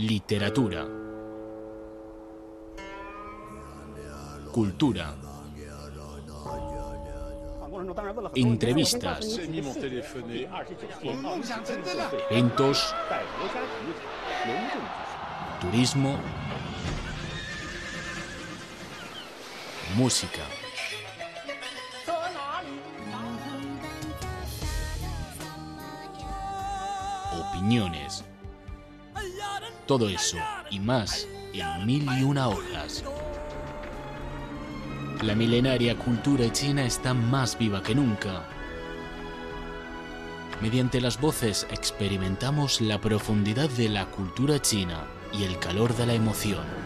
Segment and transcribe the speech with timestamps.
[0.00, 0.88] literatura,
[4.50, 5.14] cultura,
[8.34, 9.38] entrevistas,
[12.30, 12.94] eventos,
[15.60, 16.18] turismo,
[19.96, 20.42] música.
[27.52, 28.29] Opiniones.
[29.90, 30.36] Todo eso
[30.70, 33.02] y más en mil y una hojas.
[35.24, 38.44] La milenaria cultura china está más viva que nunca.
[40.62, 46.14] Mediante las voces experimentamos la profundidad de la cultura china y el calor de la
[46.14, 46.79] emoción.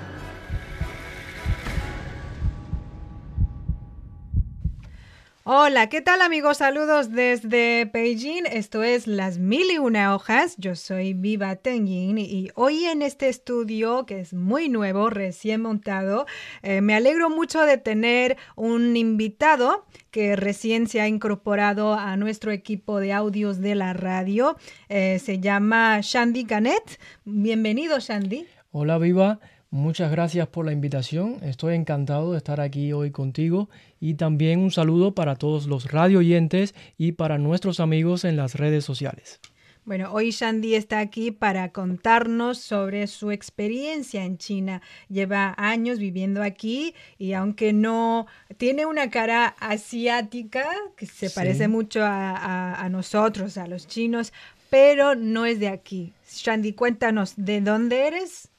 [5.47, 6.57] Hola, ¿qué tal amigos?
[6.57, 8.45] Saludos desde Beijing.
[8.51, 10.55] Esto es Las Mil y Una Hojas.
[10.57, 16.25] Yo soy Viva Tengying y hoy en este estudio, que es muy nuevo, recién montado,
[16.63, 22.51] eh, me alegro mucho de tener un invitado que recién se ha incorporado a nuestro
[22.51, 24.57] equipo de audios de la radio.
[24.89, 26.99] Eh, se llama Shandy Canet.
[27.27, 28.47] Bienvenido, Shandy.
[28.71, 29.41] Hola, Viva.
[29.75, 31.39] Muchas gracias por la invitación.
[31.43, 36.21] Estoy encantado de estar aquí hoy contigo y también un saludo para todos los radio
[36.21, 39.41] oyentes y para nuestros amigos en las redes sociales.
[39.85, 44.81] Bueno, hoy Shandy está aquí para contarnos sobre su experiencia en China.
[45.09, 52.05] Lleva años viviendo aquí y aunque no tiene una cara asiática, que se parece mucho
[52.05, 54.33] a, a nosotros, a los chinos,
[54.71, 56.13] pero no es de aquí.
[56.31, 58.51] Shandy, cuéntanos, ¿de dónde eres?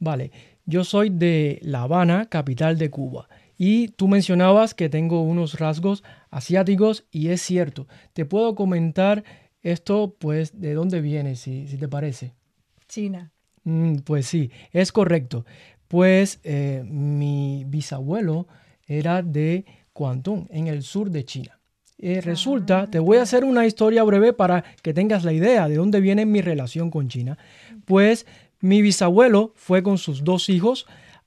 [0.00, 0.32] Vale,
[0.66, 3.28] yo soy de La Habana, capital de Cuba.
[3.56, 7.86] Y tú mencionabas que tengo unos rasgos asiáticos y es cierto.
[8.12, 9.24] Te puedo comentar
[9.62, 12.34] esto, pues, de dónde viene, si, si te parece.
[12.88, 13.32] China.
[13.64, 15.44] Mm, pues sí, es correcto.
[15.88, 18.46] Pues eh, mi bisabuelo
[18.86, 19.64] era de
[19.94, 21.60] Guangdong, en el sur de China.
[21.98, 25.68] Eh, resulta, Ah, te voy a hacer una historia breve para que tengas la idea
[25.68, 27.38] de dónde viene mi relación con China.
[27.84, 28.26] Pues
[28.64, 30.86] mi bisabuelo fue con sus dos hijos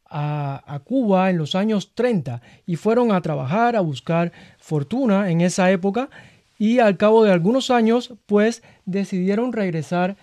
[0.09, 5.69] a, Cuba en los años 30 y fueron a trabajar, a buscar fortuna en esa
[5.69, 6.09] época
[6.57, 10.17] y al cabo de algunos años pues decidieron regresar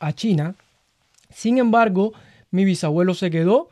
[0.00, 0.56] a China.
[1.30, 2.14] Sin embargo,
[2.50, 3.68] mi bisabuelo se quedó,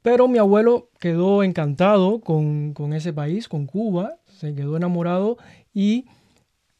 [0.00, 5.36] pero mi abuelo quedó encantado con, con ese país, con Cuba, se quedó enamorado
[5.74, 6.06] y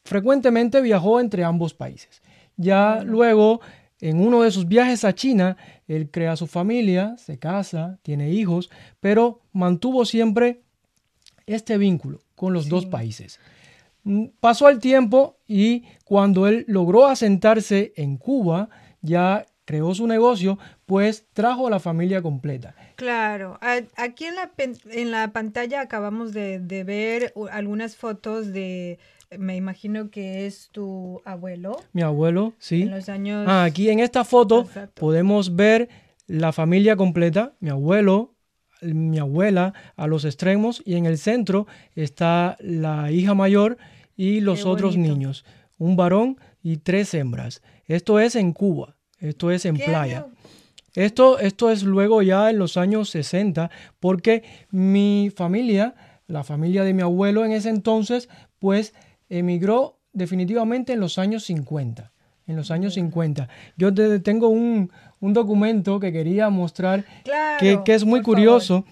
[0.05, 2.23] frecuentemente viajó entre ambos países.
[2.57, 3.61] Ya luego
[4.01, 5.57] en uno de sus viajes a China,
[5.87, 10.63] él crea su familia, se casa, tiene hijos, pero mantuvo siempre
[11.47, 12.71] este vínculo con los sí.
[12.71, 13.41] dos países.
[14.41, 18.71] Pasó el tiempo y cuando él logró asentarse en Cuba,
[19.03, 22.75] ya creó su negocio, pues trajo a la familia completa.
[22.97, 23.59] Claro,
[23.97, 24.51] aquí en la,
[24.91, 28.99] en la pantalla acabamos de, de ver algunas fotos de,
[29.39, 31.77] me imagino que es tu abuelo.
[31.93, 32.83] Mi abuelo, sí.
[32.83, 33.45] En los años...
[33.49, 35.01] Ah, aquí en esta foto Exacto.
[35.01, 35.89] podemos ver
[36.27, 38.35] la familia completa, mi abuelo,
[38.83, 43.79] mi abuela a los extremos y en el centro está la hija mayor
[44.17, 45.15] y los Qué otros bonito.
[45.15, 45.45] niños,
[45.79, 47.63] un varón y tres hembras.
[47.87, 50.19] Esto es en Cuba, esto es en ¿Qué playa.
[50.19, 50.33] año?
[50.95, 53.71] Esto, esto es luego ya en los años 60,
[54.01, 55.95] porque mi familia,
[56.27, 58.93] la familia de mi abuelo en ese entonces, pues
[59.31, 62.13] emigró definitivamente en los años 50.
[62.47, 63.49] En los años 50.
[63.77, 68.85] Yo te, tengo un, un, documento que quería mostrar Claro, que, que es muy curioso.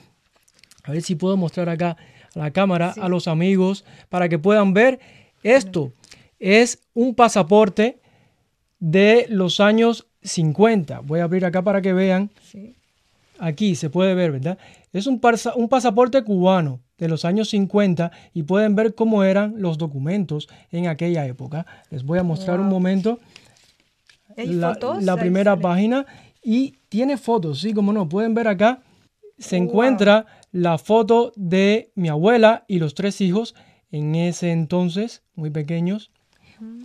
[0.84, 1.96] A ver si puedo mostrar acá
[2.34, 3.00] a la cámara Sí.
[3.02, 5.00] a los amigos para que puedan ver.
[5.42, 5.92] Esto
[6.38, 8.00] es un pasaporte
[8.78, 11.00] de los años 50.
[11.00, 12.30] Voy a abrir acá para que vean.
[12.42, 12.76] Sí.
[13.40, 14.58] Aquí se puede ver, ¿verdad?
[14.92, 19.54] Es un, pasa- un pasaporte cubano de los años 50 y pueden ver cómo eran
[19.58, 21.64] los documentos en aquella época.
[21.90, 23.18] Les voy a mostrar un momento
[24.36, 25.02] ¿Hay la, fotos?
[25.04, 25.62] la primera sale.
[25.62, 26.06] página
[26.42, 28.82] y tiene fotos, sí, como no, pueden ver acá.
[29.38, 29.64] Se Wow.
[29.68, 33.54] encuentra la foto de mi abuela y los tres hijos
[33.92, 36.10] en ese entonces, muy pequeños.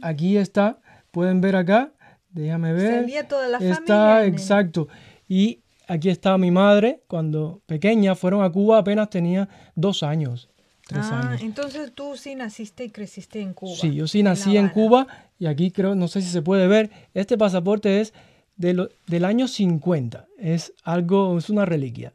[0.04, 0.80] Aquí está,
[1.12, 1.92] pueden ver acá,
[2.30, 3.02] déjame ver.
[3.02, 4.24] Salía toda la Está familia.
[4.24, 4.88] el- exacto.
[5.28, 5.63] Y
[5.94, 10.50] aquí está mi madre, cuando pequeña, fueron a Cuba, apenas tenía dos años,
[10.88, 11.42] tres Ah, años.
[11.42, 13.76] entonces tú sí naciste y creciste en Cuba.
[13.76, 14.70] Sí, yo sí nací en.
[14.70, 15.08] Cuba
[15.40, 18.14] y aquí creo, no sé si se puede ver, este pasaporte es
[18.58, 20.28] de lo- del año 50.
[20.38, 22.14] Es algo, es una reliquia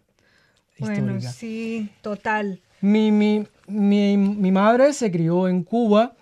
[0.78, 1.32] Bueno, histórica.
[1.32, 2.60] sí, total.
[2.80, 6.14] Mi, mi, mi, mi madre se crió en Cuba,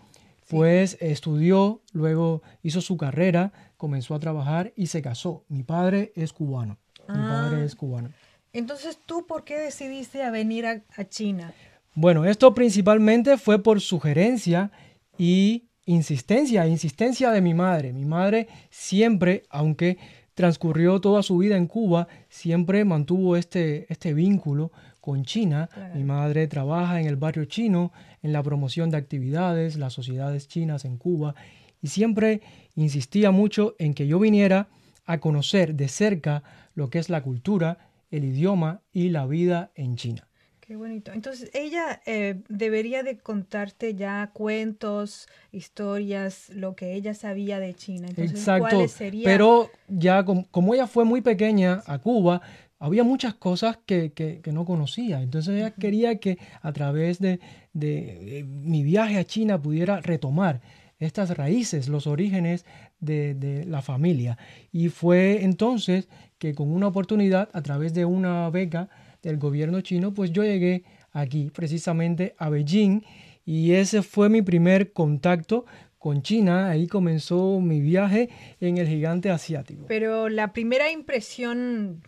[0.49, 5.45] pues estudió, luego hizo su carrera, comenzó a trabajar y se casó.
[5.49, 6.79] Mi padre es cubano.
[7.09, 7.65] Mi padre Ah.
[7.65, 8.11] es cubano.
[8.53, 11.53] Entonces, ¿tú por qué decidiste a venir a, a China?
[11.95, 14.71] Bueno, esto principalmente fue por sugerencia
[15.19, 17.93] y insistencia, insistencia de mi madre.
[17.93, 19.99] Mi madre siempre, aunque
[20.35, 25.69] transcurrió toda su vida en Cuba, siempre mantuvo este, este vínculo con China.
[25.73, 25.95] Claro.
[25.95, 27.93] Mi madre trabaja en el barrio chino,
[28.23, 31.35] en la promoción de actividades, las sociedades chinas en Cuba,
[31.81, 32.43] y siempre
[32.75, 34.69] insistía mucho en que yo viniera
[35.07, 36.43] a conocer de cerca
[36.77, 37.79] lo que es la cultura,
[38.13, 40.29] el idioma y la vida en China.
[40.61, 41.13] Qué bonito.
[41.13, 48.09] Entonces, ella eh, debería de contarte ya cuentos, historias, lo que ella sabía de China.
[48.09, 49.25] Entonces, Exacto, ¿cuáles serían?
[49.25, 52.41] pero ya com- como, ella fue muy pequeña a Cuba,
[52.79, 55.23] había muchas cosas que, que- que no conocía.
[55.23, 57.39] Entonces ella quería que a través de,
[57.73, 60.61] de, mi viaje a China pudiera retomar
[60.99, 62.65] estas raíces, los orígenes
[63.01, 64.39] de, de la familia.
[64.73, 66.09] Y fue entonces
[66.39, 68.89] que con una oportunidad, a través de una beca
[69.23, 73.03] del gobierno chino, pues yo llegué aquí, precisamente a Beijing,
[73.45, 75.67] y ese fue mi primer contacto
[75.99, 76.69] con China.
[76.69, 78.29] Ahí comenzó mi viaje
[78.61, 79.87] en el gigante asiático.
[79.87, 82.03] Pero la primera impresión,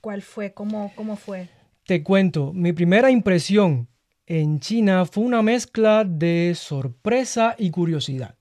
[0.00, 0.52] ¿cuál fue?
[0.52, 1.48] ¿Cómo, cómo fue?
[1.84, 3.88] Te cuento, mi primera impresión
[4.26, 8.36] en China fue una mezcla de sorpresa y curiosidad.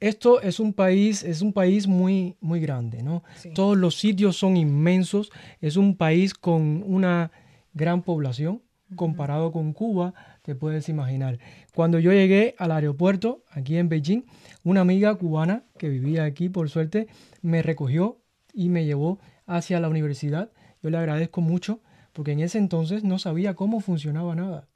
[0.00, 3.22] Esto es un país, es un país muy, muy grande, ¿no?
[3.36, 3.50] Sí.
[3.54, 5.32] Todos los sitios son inmensos.
[5.62, 7.30] Es un país con una
[7.72, 8.60] gran población
[8.94, 11.38] comparado con Cuba, te puedes imaginar.
[11.74, 14.24] Cuando yo llegué al aeropuerto aquí en Beijing,
[14.64, 17.08] una amiga cubana que vivía aquí, por suerte,
[17.40, 18.20] me recogió
[18.52, 20.52] y me llevó hacia la universidad.
[20.82, 21.80] Yo le agradezco mucho
[22.12, 24.68] porque en ese entonces no sabía cómo funcionaba nada.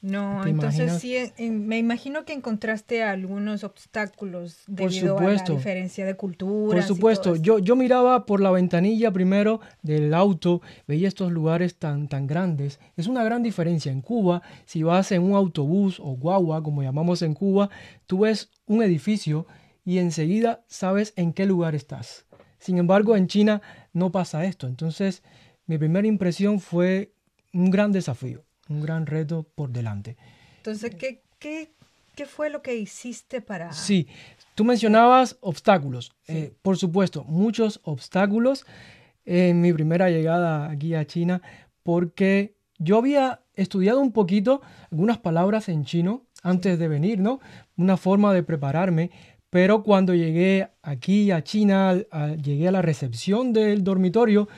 [0.00, 1.02] No, ¿Te entonces imaginas?
[1.02, 6.76] sí, en- me imagino que encontraste algunos obstáculos Por debido a la diferencia de cultura.
[6.76, 12.06] Por supuesto, yo, yo miraba por la ventanilla primero del auto, veía estos lugares tan,
[12.06, 12.78] tan grandes.
[12.96, 13.90] Es una gran diferencia.
[13.90, 17.68] En Cuba, si vas en un autobús o guagua, como llamamos en Cuba,
[18.06, 19.46] tú ves un edificio
[19.84, 22.24] y enseguida sabes en qué lugar estás.
[22.60, 23.62] Sin embargo, en China
[23.92, 24.68] no pasa esto.
[24.68, 25.22] Entonces,
[25.66, 27.12] mi primera impresión fue
[27.52, 30.16] un gran desafío, un gran reto por delante.
[30.58, 31.70] Entonces, ¿qué, qué,
[32.14, 33.72] qué fue lo que hiciste para...?
[33.72, 34.06] Sí,
[34.54, 36.12] tú mencionabas obstáculos.
[36.26, 38.66] Eh, por supuesto, muchos obstáculos
[39.24, 41.42] en mi primera llegada aquí a China,
[41.82, 47.40] porque yo había estudiado un poquito algunas palabras en chino antes de venir, ¿no?
[47.76, 49.10] Una forma de prepararme,
[49.50, 54.48] pero cuando llegué aquí a China, a- llegué a la recepción del dormitorio,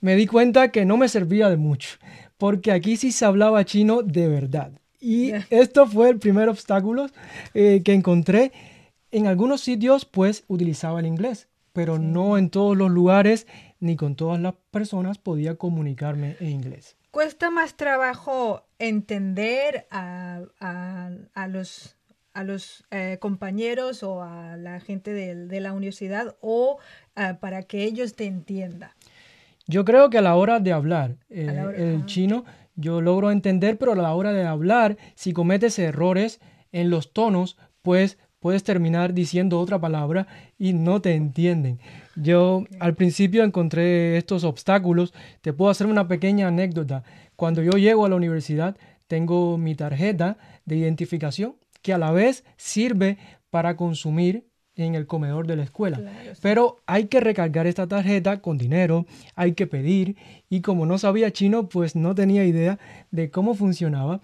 [0.00, 1.96] me di cuenta que no me servía de mucho,
[2.44, 4.72] porque aquí sí se hablaba chino de verdad.
[5.00, 7.06] Y esto fue el primer obstáculo
[7.54, 8.52] eh, que encontré.
[9.10, 13.46] En algunos sitios, pues, utilizaba el inglés, pero no en todos los lugares
[13.80, 16.98] ni con todas las personas podía comunicarme en inglés.
[17.12, 21.96] ¿Cuesta más trabajo entender a, a- a los,
[22.34, 26.76] a los eh, compañeros o a la gente de, la universidad o
[27.16, 28.90] ah, para que ellos te entiendan?
[29.66, 32.44] Yo creo que a la hora de hablar eh, hora- el chino,
[32.76, 36.40] yo logro entender, pero a la hora de hablar, si cometes errores
[36.72, 40.26] en los tonos, pues puedes terminar diciendo otra palabra
[40.58, 41.78] y no te entienden.
[42.14, 45.14] Yo al principio encontré estos obstáculos.
[45.40, 47.04] Te puedo hacer una pequeña anécdota.
[47.36, 50.36] Cuando yo llego a la universidad, tengo mi tarjeta
[50.66, 53.16] de identificación que a la vez sirve
[53.50, 55.98] para consumir en el comedor de la escuela.
[55.98, 56.40] Claro, sí.
[56.42, 60.16] Pero hay que recargar esta tarjeta con dinero, hay que pedir
[60.48, 62.78] y como no sabía chino, pues no tenía idea
[63.10, 64.20] de cómo funcionaba.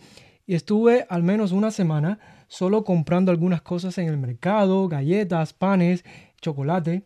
[0.47, 6.05] Y estuve al menos una semana solo comprando algunas cosas en el mercado, galletas, panes,
[6.41, 7.05] chocolate,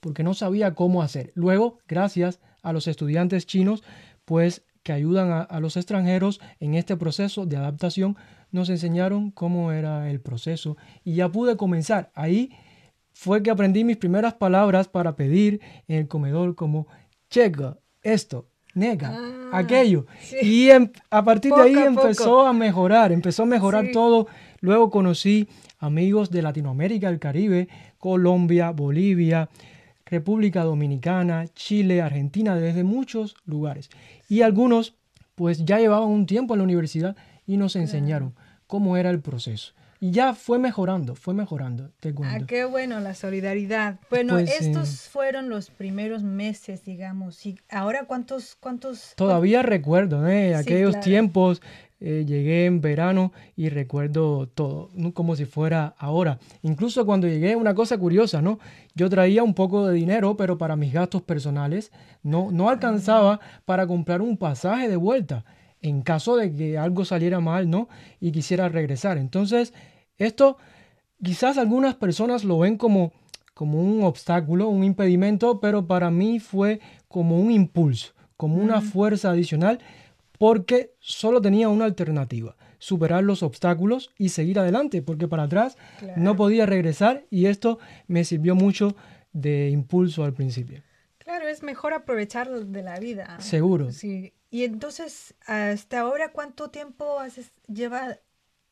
[0.00, 1.32] porque no sabía cómo hacer.
[1.34, 3.84] Luego, gracias a los estudiantes chinos,
[4.24, 8.16] pues que ayudan a, a los extranjeros en este proceso de adaptación,
[8.56, 12.10] nos enseñaron cómo era el proceso y ya pude comenzar.
[12.14, 12.50] Ahí
[13.12, 16.86] fue que aprendí mis primeras palabras para pedir en el comedor como
[17.30, 19.12] chega, esto, nega,
[19.52, 20.06] Ah, aquello.
[20.20, 20.36] sí.
[20.42, 23.92] Y em- a partir de ahí a empezó a mejorar, empezó a mejorar Sí.
[23.92, 24.26] todo.
[24.60, 25.48] Luego conocí
[25.78, 29.48] amigos de Latinoamérica, el Caribe, Colombia, Bolivia,
[30.06, 33.90] República Dominicana, Chile, Argentina, desde muchos lugares.
[34.28, 34.94] Y algunos
[35.34, 38.34] pues ya llevaban un tiempo en la universidad y nos enseñaron
[38.66, 39.72] cómo era el proceso.
[39.98, 42.46] Y ya fue mejorando, fue mejorando, te Ah, cuento.
[42.46, 43.98] qué bueno la solidaridad.
[44.10, 44.66] Bueno, Pues, sí.
[44.66, 47.46] estos fueron los primeros meses, digamos.
[47.46, 49.14] Y ahora cuántos, cuántos.
[49.16, 50.48] Todavía recuerdo ¿eh?
[50.48, 51.04] Sí, aquellos claro.
[51.04, 51.62] tiempos
[51.98, 56.38] eh, llegué en verano y recuerdo todo, como si fuera ahora.
[56.60, 58.58] Incluso cuando llegué, una cosa curiosa, ¿no?
[58.94, 61.90] Yo traía un poco de dinero, pero para mis gastos personales
[62.22, 65.46] no, no alcanzaba para comprar un pasaje de vuelta
[65.88, 67.88] en caso de que algo saliera mal, ¿no?
[68.20, 69.18] Y quisiera regresar.
[69.18, 69.72] Entonces,
[70.18, 70.56] esto
[71.22, 73.12] quizás algunas personas lo ven como,
[73.54, 79.30] como un obstáculo, un impedimento, pero para mí fue como un impulso, como una fuerza
[79.30, 79.80] adicional
[80.38, 85.76] porque solo tenía una alternativa, superar los obstáculos y seguir adelante, porque para atrás
[86.16, 88.96] no podía regresar y esto me sirvió mucho
[89.32, 90.82] de impulso al principio.
[91.18, 93.40] Claro, es mejor aprovechar de la vida.
[93.40, 93.90] Seguro.
[93.92, 94.32] Sí.
[94.50, 98.18] Y entonces, hasta ahora, ¿cuánto tiempo haces, lleva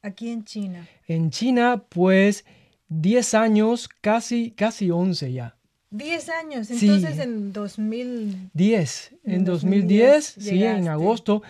[0.03, 0.89] aquí en China?
[1.07, 2.45] En China, pues
[2.89, 5.57] 10 años, casi, casi 11 ya.
[5.91, 9.15] 10 años, entonces en 2010.
[9.25, 11.43] En 2010, sí, en agosto.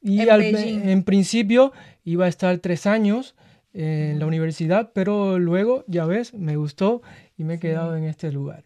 [0.00, 1.72] Y en, en, principio
[2.04, 3.36] iba a estar tres años
[3.72, 7.02] en la universidad, pero luego, ya ves, me gustó
[7.36, 8.64] y me he quedado en este lugar.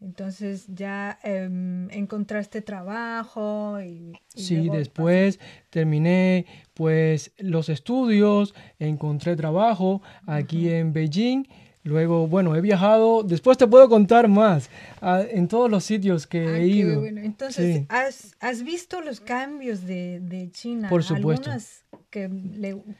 [0.00, 4.12] Entonces ya em, encontraste trabajo y...
[4.28, 5.40] sí, después
[5.70, 11.44] terminé pues los estudios, encontré trabajo aquí en Beijing
[11.88, 14.68] Luego, bueno, he viajado, después te puedo contar más,
[15.00, 17.00] en todos los sitios que he ido.
[17.00, 17.22] Bueno.
[17.22, 20.90] Entonces, ¿has, visto los cambios de, China?
[20.90, 21.50] Por supuesto.
[21.50, 22.28] Algunas que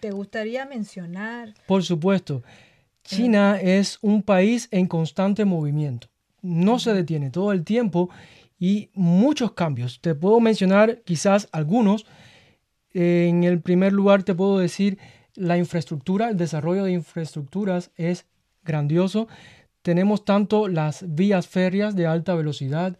[0.00, 1.52] te gustaría mencionar.
[1.67, 2.43] Por supuesto.
[3.05, 6.09] China es un país en constante movimiento.
[6.42, 8.11] No se detiene todo el tiempo
[8.59, 10.00] y muchos cambios.
[10.00, 12.07] Te puedo mencionar quizás algunos.
[12.92, 14.99] En el primer lugar te puedo decir
[15.35, 18.26] la infraestructura, el desarrollo de infraestructuras es
[18.64, 19.28] grandioso.
[19.83, 22.99] Tenemos tanto las vías férreas de alta velocidad,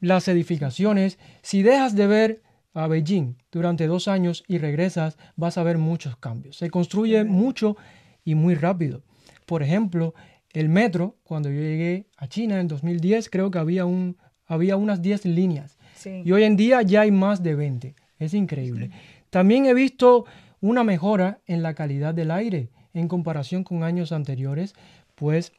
[0.00, 1.18] las edificaciones.
[1.42, 2.42] Si dejas de ver
[2.74, 6.56] a Beijing durante dos años y regresas, vas a ver muchos cambios.
[6.56, 7.76] Se construye mucho
[8.24, 9.02] y muy rápido.
[9.46, 10.14] Por ejemplo,
[10.52, 14.16] el metro, cuando yo llegué a China en 2010, creo que había, un,
[14.46, 15.78] había unas 10 líneas.
[16.04, 17.94] Y hoy en día ya hay más de 20.
[18.18, 18.90] Es increíble.
[19.28, 20.24] También he visto
[20.60, 24.74] una mejora en la calidad del aire en comparación con años anteriores
[25.20, 25.52] pues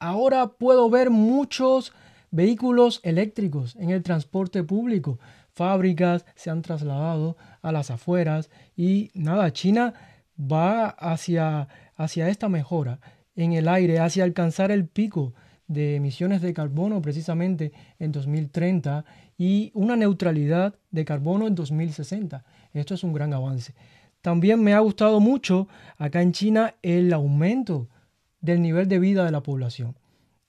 [0.00, 1.92] ahora puedo ver muchos
[2.32, 5.20] vehículos eléctricos en el transporte público.
[5.52, 9.94] Fábricas se han trasladado a las afueras y nada, China
[10.36, 12.98] va hacia, hacia esta mejora
[13.36, 15.34] en el aire, hacia alcanzar el pico
[15.66, 19.04] de emisiones de carbono precisamente en 2030
[19.38, 22.44] y una neutralidad de carbono en 2060.
[22.74, 23.74] Esto es un gran avance.
[24.20, 27.88] También me ha gustado mucho acá en China el aumento
[28.40, 29.96] del nivel de vida de la población.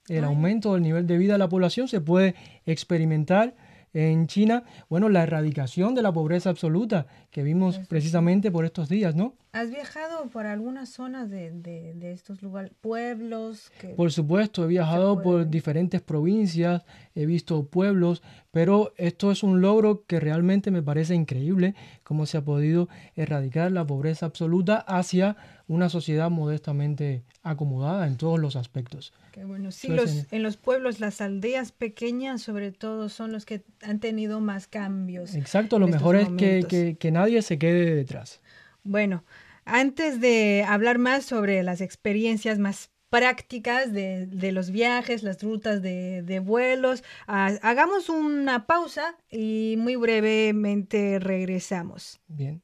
[0.08, 2.34] El aumento del nivel de vida de la población se puede
[2.66, 3.54] experimentar
[3.94, 9.14] en China, bueno, la erradicación de la pobreza absoluta que vimos precisamente por estos días,
[9.14, 9.34] ¿no?
[9.52, 13.70] ¿Has viajado por algunas zonas de, de, estos lugares, pueblos?
[13.96, 16.82] Por supuesto, he viajado por diferentes provincias,
[17.14, 18.20] he visto pueblos,
[18.50, 23.70] pero esto es un logro que realmente me parece increíble, cómo se ha podido erradicar
[23.70, 25.36] la pobreza absoluta hacia
[25.66, 29.12] una sociedad modestamente acomodada en todos los aspectos.
[29.32, 29.70] Qué bueno.
[29.70, 34.40] Sí, los, en los pueblos, las aldeas pequeñas sobre todo son los que han tenido
[34.40, 35.34] más cambios.
[35.34, 38.40] Exacto, lo mejor es que, que, nadie se quede detrás.
[38.82, 39.24] Bueno,
[39.64, 45.80] antes de hablar más sobre las experiencias más prácticas de, de los viajes, las rutas
[45.82, 52.20] de, de vuelos, ah, hagamos una pausa y muy brevemente regresamos.
[52.26, 52.63] Bien.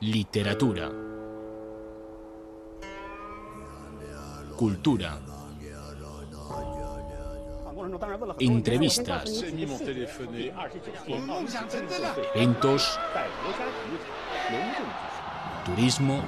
[0.00, 0.90] Literatura.
[4.56, 5.18] Cultura.
[8.38, 9.44] Entrevistas.
[12.34, 12.98] Eventos.
[15.64, 16.22] Turismo.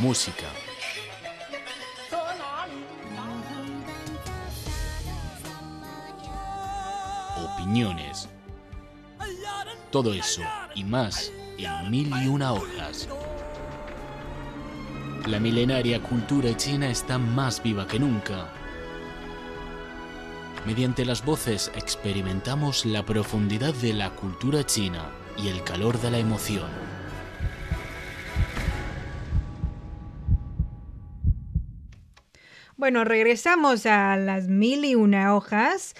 [0.00, 0.46] Música.
[7.36, 8.28] Opiniones
[9.94, 10.42] todo eso
[10.74, 13.08] y más en mil y una hojas.
[15.28, 18.52] La milenaria cultura china está más viva que nunca.
[20.66, 26.18] Mediante las voces experimentamos la profundidad de la cultura china y el calor de la
[26.18, 26.83] emoción.
[32.84, 35.94] Bueno, regresamos a las mil y una hojas.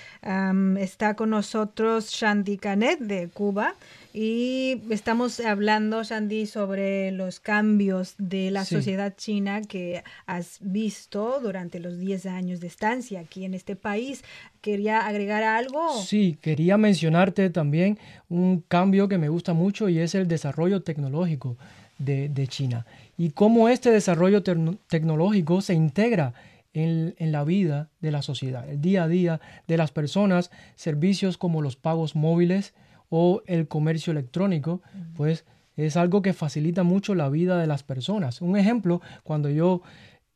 [0.79, 3.75] está con nosotros Shandy Canet de Cuba.
[4.13, 11.81] Y estamos hablando, Shandy, sobre los cambios de la sociedad china que has visto durante
[11.81, 14.23] los 10 años de estancia aquí en este país.
[14.61, 15.91] ¿Quería agregar algo?
[16.03, 17.99] Sí, quería mencionarte también
[18.29, 21.57] un cambio que me gusta mucho y es el desarrollo tecnológico
[21.97, 22.85] de, China.
[23.17, 26.35] Y cómo este desarrollo tecnológico se integra
[26.75, 31.39] en, en, la vida de la sociedad, el día a día de las personas, servicios
[31.39, 32.75] como los pagos móviles,
[33.17, 34.83] o el comercio electrónico,
[35.15, 35.45] pues
[35.77, 38.41] es algo que facilita mucho la vida de las personas.
[38.41, 39.83] Un ejemplo, cuando yo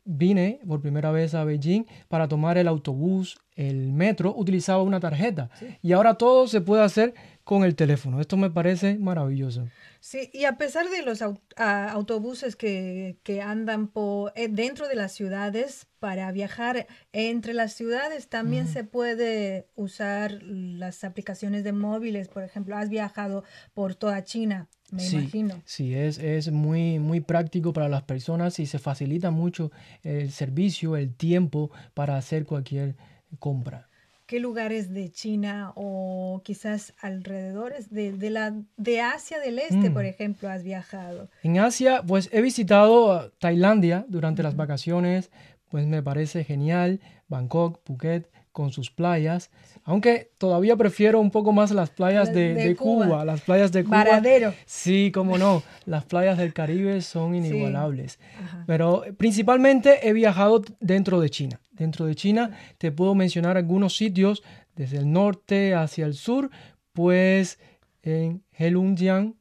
[0.05, 5.51] vine por primera vez a Beijing para tomar el autobús, el metro, utilizaba una tarjeta.
[5.83, 7.15] Y ahora todo se puede hacer
[7.49, 8.21] con el teléfono.
[8.21, 9.67] Esto me parece maravilloso.
[10.01, 11.23] Sí, y a pesar de los
[11.57, 18.69] autobuses que, andan por, eh, dentro de las ciudades, para viajar entre las ciudades también
[18.69, 22.29] se puede usar las aplicaciones de móviles.
[22.29, 25.63] Por ejemplo, has viajado por toda China, me imagino.
[25.65, 30.97] Sí, es, es muy, muy práctico para las personas y se facilita mucho el servicio,
[30.97, 32.97] el tiempo para hacer cualquier
[33.39, 33.89] compra
[34.29, 40.05] qué lugares de China o quizás alrededores de, de la, de Asia del Este, por
[40.05, 40.07] mm.
[40.07, 41.31] ejemplo, has viajado?
[41.43, 45.31] En Asia, pues he visitado Tailandia durante las vacaciones,
[45.71, 49.51] pues me parece genial, Bangkok, Phuket, con sus playas,
[49.85, 53.25] aunque todavía prefiero un poco más las playas de, Cuba.
[53.25, 53.99] las playas de Cuba.
[53.99, 54.55] Varadero.
[54.67, 58.19] Sí, cómo no, las playas del Caribe son inigualables.
[58.67, 61.61] Pero principalmente he viajado dentro de China.
[61.73, 64.43] Dentro de China te puedo mencionar algunos sitios
[64.75, 66.51] desde el norte hacia el sur,
[66.93, 67.59] pues
[68.03, 69.35] en Heilongjiang,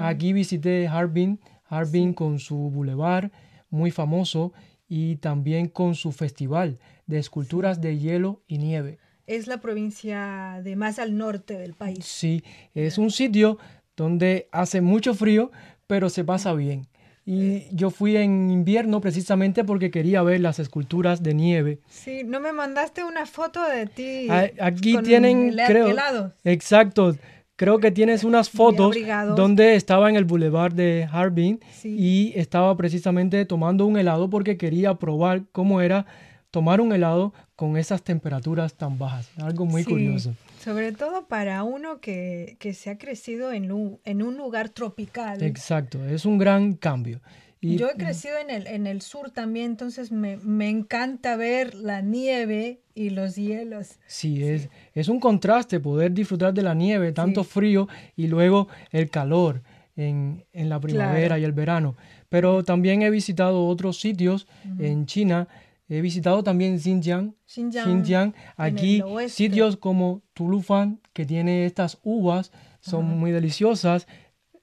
[0.00, 3.30] aquí visité Harbin, Harbin con su bulevar
[3.70, 4.52] muy famoso
[4.90, 8.98] y también con su festival de esculturas de hielo y nieve.
[9.26, 12.04] Es la provincia de más al norte del país.
[12.04, 12.42] Sí,
[12.74, 13.56] es un sitio
[13.96, 15.52] donde hace mucho frío,
[15.86, 16.88] pero se pasa bien.
[17.24, 21.78] Y yo fui en invierno precisamente porque quería ver las esculturas de nieve.
[21.88, 24.26] Sí, no me mandaste una foto de ti.
[24.60, 25.94] Aquí tienen, creo.
[26.42, 27.14] Exacto.
[27.60, 28.96] Creo que tienes unas fotos
[29.36, 34.94] donde estaba en el boulevard de Harbin y estaba precisamente tomando un helado porque quería
[34.94, 36.06] probar cómo era
[36.50, 39.30] tomar un helado con esas temperaturas tan bajas.
[39.36, 40.34] Algo muy curioso.
[40.64, 45.42] Sobre todo para uno que, se ha crecido en un, en un lugar tropical.
[45.42, 47.20] Exacto, es un gran cambio.
[47.60, 52.00] Y, Yo he crecido en el, en el sur también, entonces me, encanta ver la
[52.00, 53.98] nieve y los hielos.
[54.06, 59.10] Sí, Es, es un contraste poder disfrutar de la nieve, tanto frío y luego el
[59.10, 59.62] calor
[59.94, 61.96] en, la primavera y el verano.
[62.30, 64.46] Pero también he visitado otros sitios
[64.78, 65.48] en China
[65.90, 67.34] He visitado también Xinjiang.
[67.46, 68.32] Xinjiang.
[68.56, 74.06] Aquí sitios como Tulufan, que tiene estas uvas, son muy deliciosas.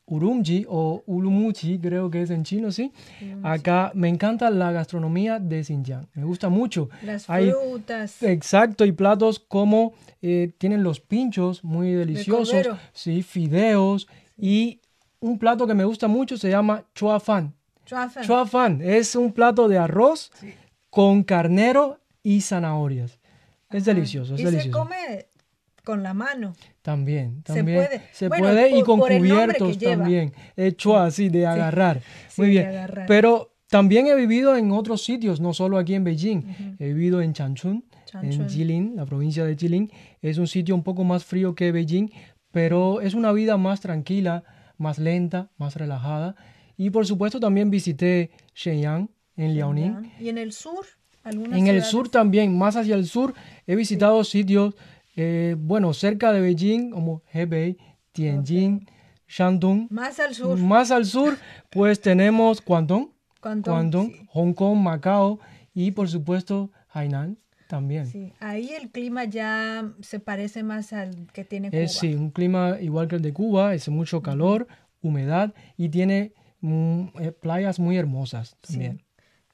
[0.08, 2.94] Urumqi o Ulumuchi, creo que es en chino, ¿sí?
[3.44, 6.90] Acá me encanta la gastronomía de Xinjiang, me gusta mucho.
[7.04, 8.24] Las frutas.
[8.24, 14.80] exacto, y platos como eh, tienen los pinchos muy deliciosos, sí, fideos y
[15.20, 17.54] un plato que me gusta mucho se llama chua fan.
[17.86, 18.82] Chua fan.
[18.82, 20.32] es un plato de arroz
[20.90, 23.20] con carnero y zanahorias.
[23.70, 25.27] Es delicioso, es y se come
[25.88, 26.54] con la mano.
[26.82, 27.80] También, también.
[27.82, 30.34] Se puede, se puede y con cubiertos también.
[30.58, 32.02] Hecho así, de agarrar.
[32.36, 32.70] Muy bien.
[33.08, 36.76] Pero también he vivido en otros sitios, no solo aquí en Beijing.
[36.78, 37.86] He vivido en Changchun,
[38.22, 39.90] en Jilin, la provincia de Jilin.
[40.22, 42.10] Es un sitio un poco más frío que Beijing,
[42.52, 44.44] pero es una vida más tranquila,
[44.78, 46.36] más lenta, más relajada.
[46.76, 50.12] Y por supuesto también visité Shenyang, en Liaoning.
[50.20, 50.86] ¿Y en el sur?
[51.24, 53.34] En el sur también, más hacia el sur,
[53.66, 54.76] he visitado sitios,
[55.20, 57.76] eh, bueno, cerca de Beijing, como Hebei,
[58.12, 58.88] Tianjin,
[59.28, 59.88] Shandong.
[59.90, 60.60] Más al sur.
[60.60, 61.38] Más al sur,
[61.72, 65.40] pues tenemos Guangdong, Guangdong, Hong Kong, Macao
[65.74, 68.06] y por supuesto Hainan también.
[68.06, 71.88] Sí, ahí el clima ya se parece más al que tiene Cuba.
[71.88, 74.68] sí, un clima igual que el de Cuba, es mucho calor,
[75.02, 79.02] humedad y tiene mm, eh, playas muy hermosas también.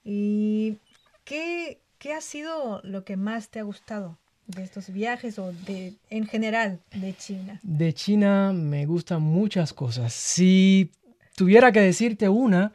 [0.03, 0.77] ¿Y
[1.23, 4.19] qué, qué ha sido lo que más te ha gustado?
[4.47, 7.59] De estos viajes o de en general de China?
[7.63, 10.13] De China me gustan muchas cosas.
[10.13, 10.91] Si
[11.35, 12.73] tuviera que decirte una,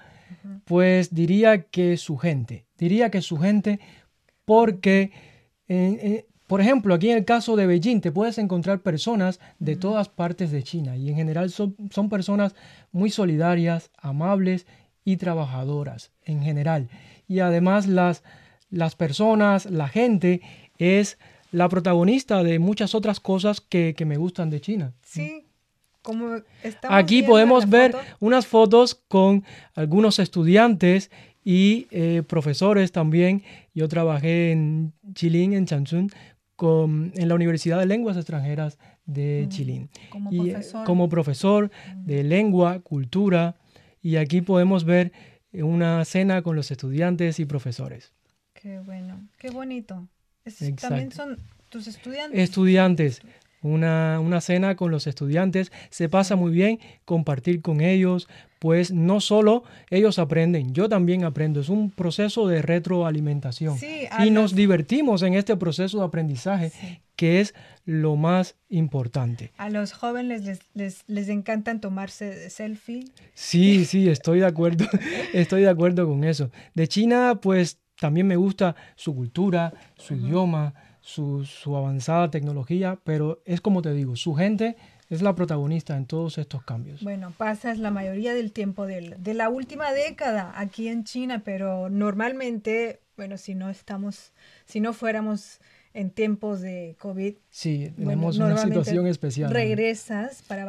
[0.64, 2.66] pues diría que su gente.
[2.78, 3.80] Diría que su gente
[4.44, 5.12] porque,
[6.46, 10.50] por ejemplo, aquí en el caso de Beijing te puedes encontrar personas de todas partes
[10.50, 12.54] de China y en general son, son personas
[12.92, 14.66] muy solidarias, amables
[15.04, 16.88] y trabajadoras en general
[17.28, 18.24] y además las,
[18.70, 20.40] las personas, la gente,
[20.78, 21.18] es
[21.50, 24.92] la protagonista de muchas otras cosas que, me gustan de China.
[25.02, 25.44] Sí.
[26.02, 26.36] Como
[26.88, 31.10] Aquí podemos ver unas fotos con algunos estudiantes
[31.44, 33.42] y eh, profesores también.
[33.74, 36.10] Yo trabajé en Chilín, en Changchun,
[36.56, 39.90] con, en la Universidad de Lenguas Extranjeras de mm, Chilín.
[40.10, 40.84] Como y, eh, profesor.
[40.84, 42.04] como profesor mm.
[42.04, 43.56] de lengua, cultura.
[44.00, 45.12] Y aquí podemos ver
[45.52, 48.12] una cena con los estudiantes y profesores.
[48.54, 50.08] Qué bueno, qué bonito.
[50.80, 52.40] También son tus estudiantes.
[52.40, 53.22] Estudiantes.
[53.60, 58.28] Una, una, cena con los estudiantes, se pasa muy bien compartir con ellos,
[58.60, 63.76] pues no solo ellos aprenden, yo también aprendo, es un proceso de retroalimentación
[64.24, 66.72] y nos divertimos en este proceso de aprendizaje
[67.16, 67.52] que es
[67.84, 69.50] lo más importante.
[69.56, 73.06] A los jóvenes les, les, les encantan tomarse selfie.
[73.34, 74.86] Sí, sí, estoy de acuerdo,
[75.32, 76.52] estoy de acuerdo con eso.
[76.74, 83.42] De China, pues también me gusta su cultura, su idioma, su, su, avanzada tecnología, pero
[83.44, 84.76] es como te digo, su gente
[85.08, 87.02] es la protagonista en todos estos cambios.
[87.02, 91.88] Bueno, pasas la mayoría del tiempo de, de la última década aquí en China, pero
[91.88, 94.32] normalmente, bueno, si no estamos,
[94.66, 95.60] si no fuéramos
[95.98, 97.34] en tiempos de COVID.
[97.50, 99.50] Sí, tenemos una situación especial.
[99.50, 100.64] ¿Regresas para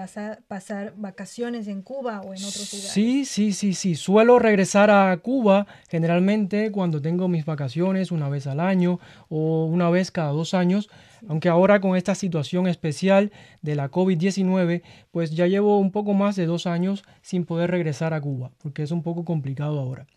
[0.47, 2.91] pasar, vacaciones en Cuba o en otros lugares?
[2.91, 3.93] Sí, sí, sí, sí.
[3.93, 9.91] Suelo regresar a Cuba generalmente cuando tengo mis vacaciones una vez al año o una
[9.91, 10.89] vez cada dos años.
[11.27, 16.37] Aunque ahora con esta situación especial de la COVID-19, pues ya llevo un poco más
[16.37, 20.07] de dos años sin poder regresar a Cuba, porque es un poco complicado ahora.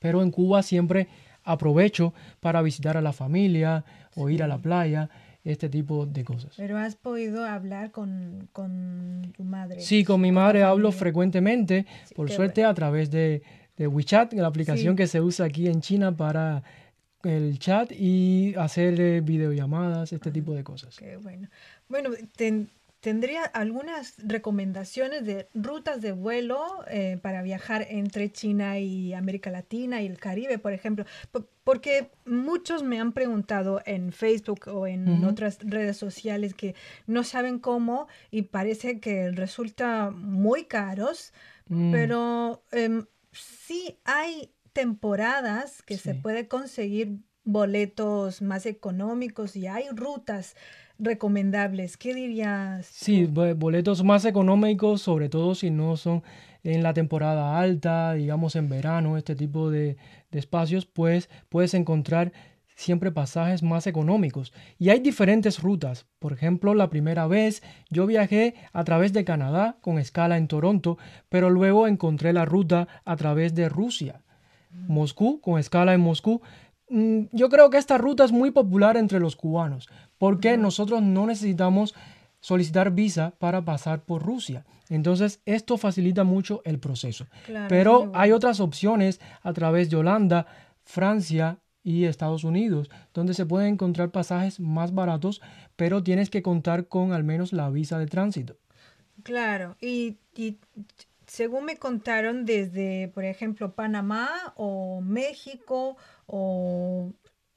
[0.00, 1.06] Pero en Cuba siempre
[1.44, 3.84] aprovecho para visitar a la familia
[4.16, 5.08] o ir a la playa,
[5.44, 6.54] este tipo de cosas.
[6.56, 8.48] Pero has podido hablar con,
[9.36, 9.80] tu madre.
[9.80, 13.42] Sí, con mi madre hablo frecuentemente, por suerte a través de,
[13.76, 16.62] de WeChat, la aplicación que se usa aquí en China para
[17.24, 20.96] el chat y hacer eh, videollamadas, este tipo de cosas.
[20.96, 21.48] Qué bueno.
[21.88, 22.10] Bueno,
[23.04, 30.00] ¿Tendría algunas recomendaciones de rutas de vuelo eh, para viajar entre China y América Latina
[30.00, 31.04] y el Caribe, por ejemplo?
[31.64, 36.74] porque muchos me han preguntado en Facebook o en otras redes sociales que
[37.06, 41.34] no saben cómo y parece que resulta muy caros,
[41.68, 41.92] mm.
[41.92, 50.56] pero em, sí hay temporadas que se puede conseguir boletos más económicos y hay rutas
[50.98, 51.96] recomendables.
[51.96, 52.86] ¿Qué dirías?
[52.86, 56.22] Sí, boletos más económicos, sobre todo si no son
[56.62, 59.96] en la temporada alta, digamos en verano, este tipo de,
[60.32, 62.32] espacios, pues puedes encontrar
[62.74, 64.52] siempre pasajes más económicos.
[64.78, 66.06] Y hay diferentes rutas.
[66.18, 70.98] Por ejemplo, la primera vez yo viajé a través de Canadá con escala en Toronto,
[71.28, 74.22] pero luego encontré la ruta a través de Rusia.
[74.72, 76.63] Moscú, con escala en Moscú, Mm,
[77.32, 81.94] yo creo que esta ruta es muy popular entre los cubanos, porque nosotros no necesitamos
[82.40, 84.64] solicitar visa para pasar por Rusia.
[84.90, 87.26] Entonces, esto facilita mucho el proceso.
[87.68, 90.46] Pero hay otras opciones a través de Holanda,
[90.82, 95.40] Francia y Estados Unidos, donde se pueden encontrar pasajes más baratos,
[95.76, 98.56] pero tienes que contar con al menos la visa de tránsito.
[99.22, 100.58] Claro, y, y
[101.26, 107.12] según me contaron, desde, por ejemplo, Panamá o México o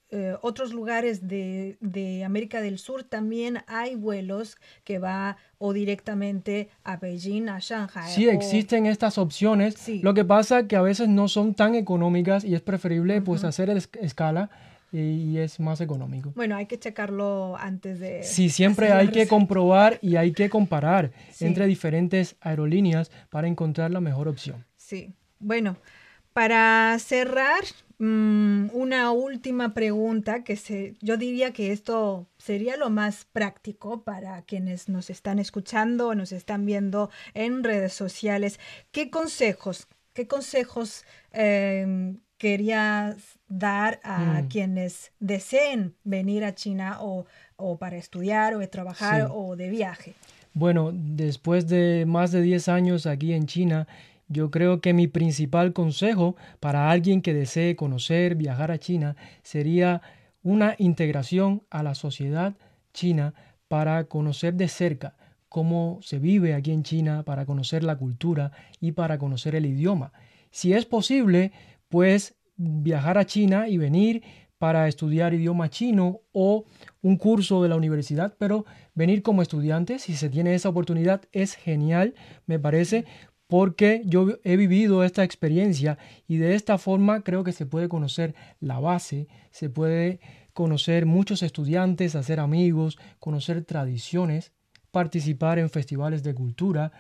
[0.10, 6.96] eh, otros lugares de, América del Sur también hay vuelos que va o directamente a
[6.96, 8.10] Beijing, a Shanghai.
[8.10, 9.76] Sí, existen estas opciones.
[10.02, 13.44] Lo que pasa es que a veces no son tan económicas y es preferible pues
[13.44, 14.50] hacer escala
[14.94, 16.32] y es más económico.
[16.36, 18.24] Bueno, hay que checarlo antes de...
[18.24, 24.00] Sí, siempre hay que comprobar y hay que comparar entre diferentes aerolíneas para encontrar la
[24.00, 24.66] mejor opción.
[24.78, 25.76] Sí, bueno,
[26.32, 27.64] para cerrar,
[28.00, 34.42] mm, una última pregunta que se, yo diría que esto sería lo más práctico para
[34.44, 38.60] quienes nos están escuchando o nos están viendo en redes sociales.
[38.92, 44.48] ¿Qué consejos, qué consejos em, querías dar a mm.
[44.48, 47.26] quienes deseen venir a China o,
[47.80, 50.14] para estudiar o de trabajar o de viaje?
[50.54, 53.88] Bueno, después de más de 10 años aquí en China,
[54.28, 60.02] yo creo que mi principal consejo para alguien que desee conocer, viajar a China, sería
[60.44, 62.56] una integración a la sociedad
[62.94, 63.34] china
[63.68, 65.16] para conocer de cerca
[65.50, 70.12] cómo se vive aquí en China, para conocer la cultura y para conocer el idioma.
[70.52, 71.52] Si es posible,
[71.90, 74.24] pues viajar a China y venir
[74.58, 76.66] para estudiar idioma chino o
[77.02, 81.54] un curso de la universidad, pero venir como estudiante, si se tiene esa oportunidad, es
[81.56, 82.16] genial,
[82.48, 83.06] me parece,
[83.48, 88.36] porque yo he vivido esta experiencia y de esta forma creo que se puede conocer
[88.60, 90.20] la base, se puede
[90.54, 94.52] conocer muchos estudiantes, hacer amigos, conocer tradiciones,
[94.92, 96.92] participar en festivales de cultura,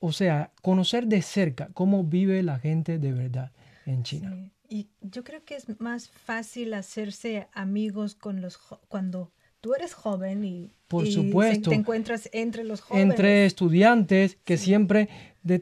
[0.00, 3.52] o sea, conocer de cerca cómo vive la gente de verdad
[3.86, 4.50] en China.
[4.68, 10.44] Y yo creo que es más fácil hacerse amigos con los cuando tú eres joven
[10.44, 13.10] y, Por supuesto, te encuentras entre los jóvenes.
[13.10, 15.08] Entre estudiantes que siempre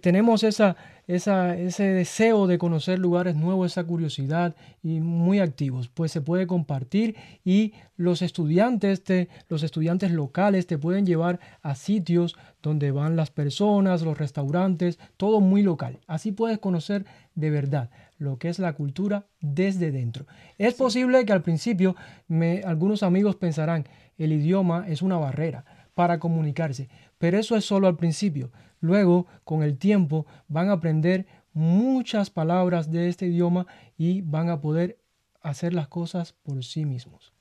[0.01, 5.89] tenemos esa, esa, ese deseo de conocer lugares nuevos, esa curiosidad y muy activos.
[5.89, 11.75] Pues se puede compartir y los estudiantes, te, los estudiantes locales te pueden llevar a
[11.75, 15.99] sitios donde van las personas, los restaurantes, todo muy local.
[16.07, 20.27] Así puedes conocer de verdad lo que es la cultura desde dentro.
[20.59, 21.95] Es posible que al principio
[22.27, 23.87] me, algunos amigos pensarán,
[24.19, 25.65] el idioma es una barrera
[25.95, 26.89] para comunicarse,
[27.19, 28.51] pero eso es solo al principio.
[28.81, 34.61] Luego, con el tiempo, van a aprender muchas palabras de este idioma y van a
[34.61, 34.99] poder
[35.41, 37.33] hacer las cosas por sí mismos.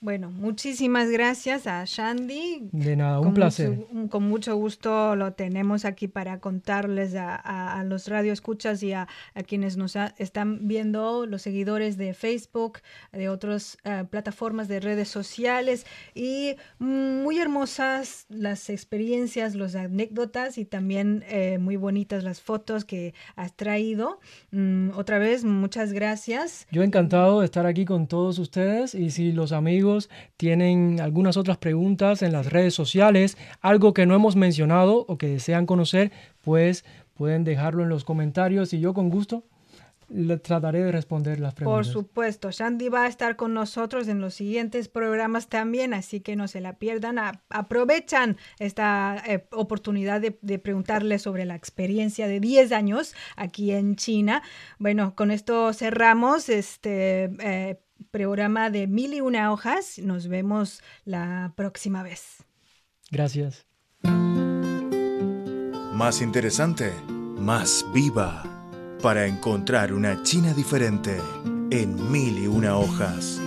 [0.00, 2.68] Bueno, muchísimas gracias a Shandy.
[2.70, 3.84] De nada, un placer.
[4.10, 9.08] con mucho gusto lo tenemos aquí para contarles a, los radioescuchas y a,
[9.48, 12.78] quienes nos están viendo, los seguidores de Facebook,
[13.10, 15.84] de otras eh, plataformas de redes sociales.
[16.14, 23.14] Y muy hermosas las experiencias, las anécdotas y también eh, muy bonitas las fotos que
[23.34, 24.20] has traído.
[24.52, 26.68] Mm, otra vez, muchas gracias.
[26.70, 29.87] Yo encantado de estar aquí con todos ustedes y si los amigos
[30.36, 35.28] tienen algunas otras preguntas en las redes sociales, algo que no hemos mencionado o que
[35.28, 39.44] desean conocer, pues pueden dejarlo en los comentarios y yo con gusto
[40.08, 41.86] le trataré de responder las preguntas.
[41.86, 46.34] Por supuesto, Shandy va a estar con nosotros en los siguientes programas también, así que
[46.34, 47.18] no se la pierdan.
[47.50, 54.42] aprovechan esta eh, oportunidad de, preguntarle sobre la experiencia de 10 años aquí en China.
[54.78, 57.80] Bueno, con esto cerramos este eh,
[58.10, 59.98] programa de Mil y una hojas.
[59.98, 62.44] Nos vemos la próxima vez.
[63.10, 63.66] Gracias.
[65.92, 66.92] Más interesante,
[67.38, 68.44] más viva,
[69.02, 71.16] para encontrar una China diferente
[71.70, 73.40] en Mil y una hojas.